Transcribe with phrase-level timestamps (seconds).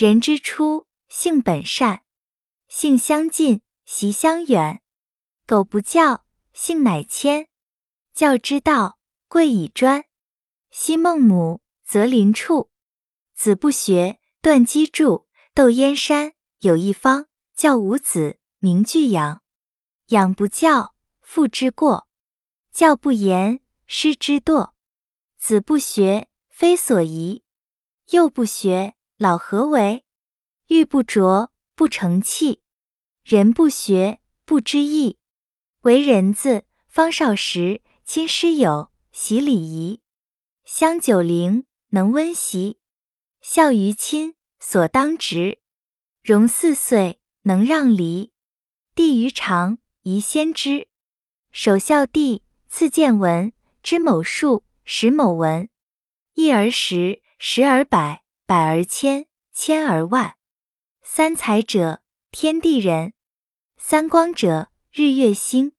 [0.00, 2.00] 人之初，性本善，
[2.68, 4.80] 性相近，习相远。
[5.46, 7.50] 苟不教，性乃迁。
[8.14, 10.06] 教之道，贵以专。
[10.70, 12.70] 昔孟母，择邻处。
[13.34, 15.26] 子不学，断机杼。
[15.52, 19.42] 窦燕山有一方，教五子，名俱扬。
[20.06, 22.06] 养不教，父之过；
[22.72, 24.70] 教不严，师之惰。
[25.36, 27.42] 子不学，非所宜；
[28.12, 30.06] 幼不学，老何为？
[30.68, 32.60] 玉不琢，不成器；
[33.22, 35.18] 人不学，不知义。
[35.82, 40.00] 为人子，方少时，亲师友，习礼仪，
[40.64, 42.78] 香九龄，能温席。
[43.42, 45.58] 孝于亲，所当执；
[46.22, 48.32] 融四岁，能让梨。
[48.94, 50.88] 弟于长，宜先知。
[51.50, 53.52] 首孝弟，次见闻，
[53.82, 55.68] 知某数，识某文。
[56.32, 60.34] 一而十，十而百，百而千，千而万。
[61.04, 63.12] 三才者，天地人；
[63.76, 65.70] 三光者，日月星；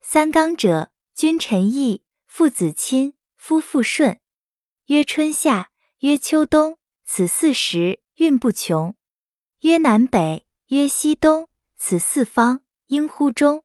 [0.00, 4.20] 三纲者，君臣义，父子亲，夫妇顺。
[4.86, 5.72] 曰春夏，
[6.02, 6.78] 曰秋冬。
[7.04, 8.94] 此四时运不穷，
[9.62, 13.64] 曰南北，曰西东，此四方应乎中。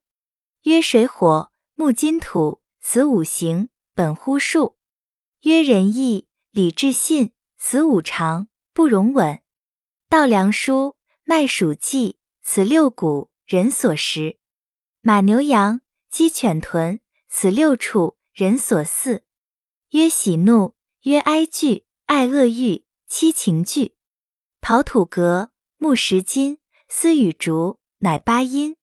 [0.63, 4.75] 曰水火木金土，此五行本乎数。
[5.41, 9.41] 曰仁义礼智信，此五常不容紊。
[10.07, 14.39] 稻粱菽麦黍稷，此六谷人所食。
[15.01, 19.21] 马牛羊鸡犬豚，此六畜人所饲。
[19.91, 22.85] 曰喜怒，曰哀惧，爱恶欲。
[23.07, 23.95] 七情具，
[24.61, 28.77] 刨土革，木石金，丝与竹，乃八音。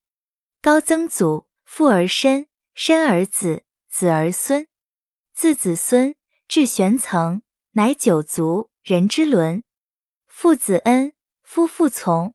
[0.61, 4.67] 高曾祖，父而身，身而子，子而孙，
[5.33, 6.17] 自子孙
[6.49, 7.43] 至玄层，
[7.77, 9.63] 乃九族人之伦。
[10.27, 12.35] 父子恩，夫妇从，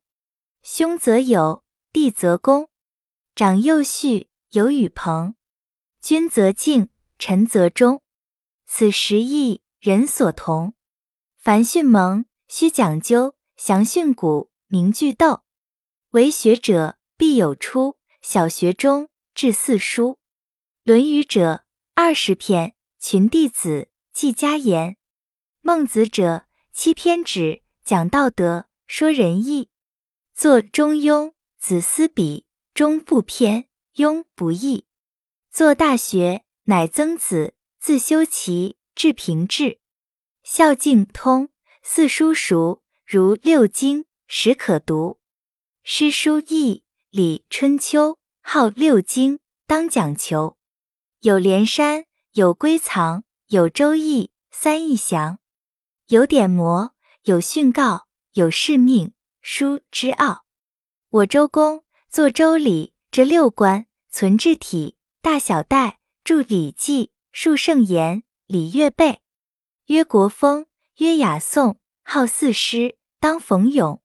[0.62, 2.70] 兄则友，弟则恭，
[3.34, 5.34] 长幼序，友与朋，
[6.00, 8.04] 君则敬，臣则忠。
[8.68, 10.76] 此十义，人所同。
[11.40, 15.40] 凡训蒙，须讲究；详训古，明句读。
[16.12, 17.98] 为学者，必有出。
[18.22, 20.10] 小学中至四书，
[20.84, 21.64] 《论语》者
[21.96, 24.98] 二十篇，群弟子记家言；
[25.64, 29.70] 孟子者七篇止，讲道德，说仁义。
[30.34, 31.28] 作《中庸》，
[31.60, 34.86] 子思笔，中不偏，庸不易。
[35.52, 39.80] 作《大学》，乃曾子，自修齐至平治。
[40.42, 41.50] 孝敬通，
[41.84, 45.20] 四书熟，如六经，始可读。
[45.84, 50.58] 诗书易礼春秋，号六经，当讲求。
[51.20, 55.38] 有连山，有归藏，有周易，三易详。
[56.12, 56.92] 有典谟，
[57.24, 60.44] 有训告，有誓命，书之奥。
[61.10, 69.22] 我周公作周礼，这六官，存治体，大小代，著礼记，述圣言，礼乐备。
[69.86, 70.66] 曰国风，
[70.98, 74.02] 曰雅颂，号四诗，当逢咏。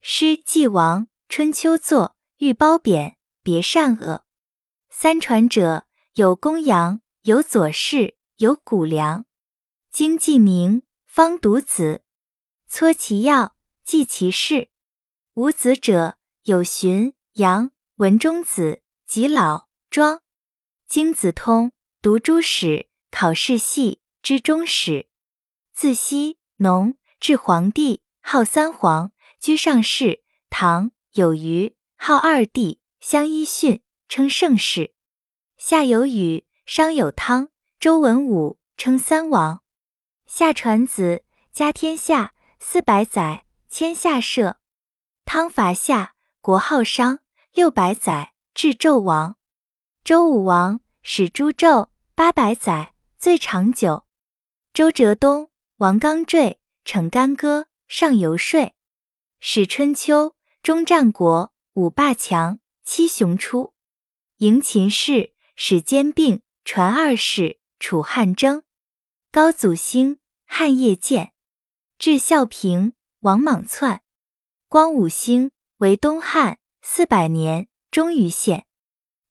[0.00, 4.24] 诗既亡，春秋作，欲褒贬，别善恶。
[4.88, 5.84] 三传者，
[6.14, 9.26] 有公羊，有左氏，有谷梁。
[9.92, 10.83] 经既明，
[11.14, 12.02] 方读子，
[12.66, 13.54] 撮其要，
[13.84, 14.68] 记其事。
[15.34, 20.22] 无子者，有荀、杨、文中子及老庄。
[20.88, 21.70] 经子通，
[22.02, 25.06] 读诸史，考世系，知终始。
[25.72, 30.24] 自羲、农至黄帝，号三皇，居上世。
[30.50, 34.92] 唐有虞，号二帝，相依训，称盛世。
[35.58, 39.62] 夏有禹，商有汤，周文武，称三王。
[40.26, 44.58] 夏传子，家天下，四百载，迁夏社。
[45.24, 47.20] 汤伐夏，国号商，
[47.52, 49.36] 六百载，至纣王。
[50.02, 54.06] 周武王，始诛纣，八百载，最长久。
[54.72, 55.50] 周哲东。
[55.78, 58.72] 王纲坠，逞干戈，上游说。
[59.40, 63.74] 始春秋，中战国，五霸强，七雄出。
[64.38, 68.62] 迎秦氏，始兼并，传二世，楚汉争。
[69.34, 71.32] 高祖兴，汉业建。
[71.98, 72.92] 至孝平，
[73.22, 74.04] 王莽篡。
[74.68, 78.64] 光武兴，为东汉，四百年，终于献。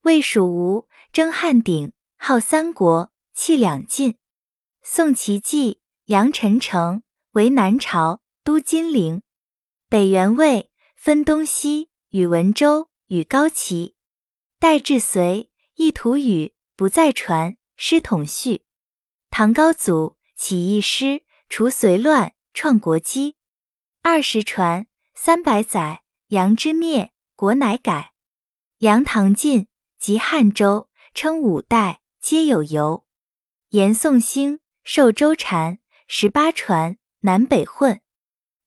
[0.01, 4.17] 魏蜀吴，争汉鼎，号三国，气两晋。
[4.81, 5.79] 宋齐继。
[6.07, 9.21] 杨臣成为南朝都金陵，
[9.87, 13.95] 北元魏分东西，与文周与高齐。
[14.59, 18.65] 代至隋，一图语不再传，师统序。
[19.35, 23.35] 唐高祖起义师，除隋乱，创国基。
[24.03, 24.85] 二十传，
[25.15, 28.13] 三百载，杨之灭，国乃改。
[28.77, 29.65] 杨唐晋
[29.97, 33.07] 及汉周，称五代，皆有由。
[33.69, 38.01] 延宋兴，受周禅，十八传，南北混。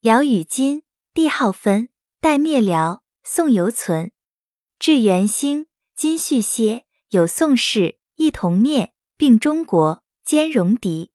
[0.00, 0.82] 辽与金，
[1.14, 1.90] 帝号分，
[2.20, 4.10] 代灭辽，宋犹存。
[4.80, 11.12] 至元兴，金续歇，有宋氏，一同灭，并中国，兼戎狄。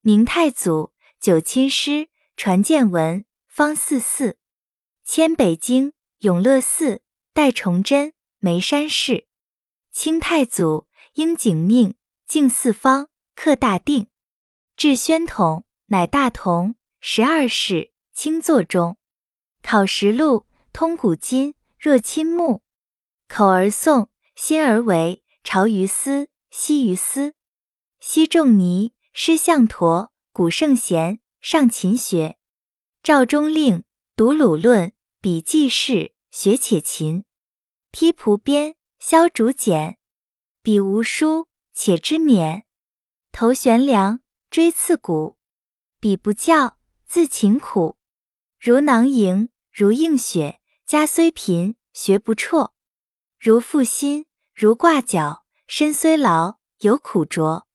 [0.00, 3.24] 明太祖，九亲师，传见闻。
[3.48, 4.38] 方四寺，
[5.04, 7.02] 迁北京永乐寺，
[7.32, 9.26] 代崇祯，眉山市。
[9.90, 11.96] 清太祖应景命，
[12.28, 14.06] 敬四方，克大定。
[14.76, 18.96] 至宣统，乃大同十二世，清作中。
[19.62, 22.62] 考实录，通古今，若亲目。
[23.26, 25.24] 口而诵，心而为。
[25.42, 27.34] 朝于斯，夕于斯。
[28.06, 32.36] 西仲尼，师向陀，古圣贤，上勤学。
[33.02, 33.82] 赵中令
[34.14, 34.92] 读鲁论，
[35.22, 37.24] 笔记事，学且勤。
[37.90, 39.96] 披蒲编，削竹简，
[40.62, 42.64] 笔无书，且知勉。
[43.32, 45.38] 头悬梁，锥刺股，
[45.98, 46.76] 笔不教，
[47.06, 47.96] 自勤苦。
[48.60, 52.74] 如囊萤，如映雪，家虽贫，学不辍。
[53.40, 57.66] 如负薪，如挂角，身虽劳，有苦卓。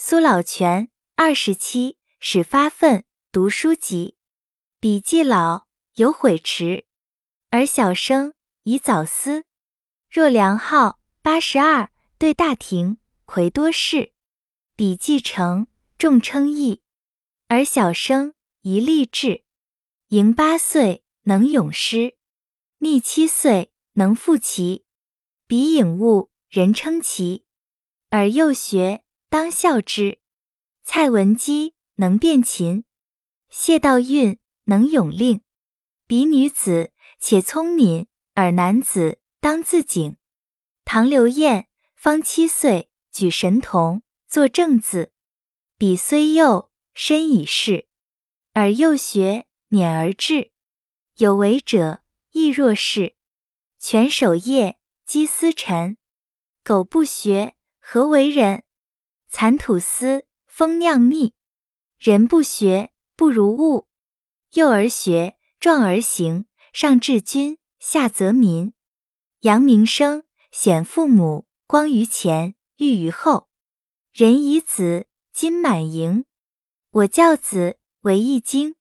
[0.00, 4.16] 苏老泉二十七，始发愤，读书籍。
[4.78, 6.86] 笔记老有悔迟，
[7.50, 9.44] 而小生宜早思。
[10.08, 14.12] 若梁浩八十二，对大庭魁多士。
[14.76, 15.66] 笔记成，
[15.98, 16.80] 众称义，
[17.48, 19.42] 而小生宜立志。
[20.10, 22.16] 盈八岁能咏诗，
[22.78, 24.84] 逆七岁能赋棋。
[25.48, 27.44] 笔颖悟，人称奇，
[28.10, 30.18] 而幼学当效之。
[30.84, 32.84] 蔡文姬能辨琴，
[33.48, 34.38] 谢道韫。
[34.68, 35.40] 能咏令，
[36.06, 40.18] 彼女子且聪敏，而男子当自警。
[40.84, 45.10] 唐刘晏方七岁，举神童，作正字。
[45.78, 47.88] 彼虽幼，身已仕，
[48.52, 50.50] 而幼学，勉而志。
[51.16, 52.02] 有为者
[52.32, 53.16] 亦若是。
[53.78, 55.96] 犬守夜，积思晨。
[56.62, 58.64] 苟不学，何为人？
[59.30, 61.34] 蚕吐丝，蜂酿蜜。
[61.98, 63.86] 人不学，不如物。
[64.54, 68.72] 幼而学，壮而行，上治君，下则民。
[69.40, 73.48] 扬名声，显父母，光于前，裕于后。
[74.12, 76.24] 人以子，金满盈。
[76.90, 78.76] 我教子为易经。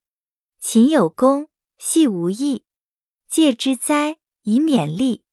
[0.59, 2.63] 勤有功，戏无益。
[3.29, 5.25] 戒之哉，以勉励。